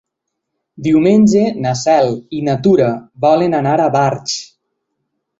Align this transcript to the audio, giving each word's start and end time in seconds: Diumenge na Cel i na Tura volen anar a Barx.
Diumenge 0.85 1.41
na 1.65 1.73
Cel 1.81 2.09
i 2.37 2.41
na 2.47 2.55
Tura 2.67 2.87
volen 3.27 3.57
anar 3.59 3.75
a 3.83 3.91
Barx. 3.97 4.39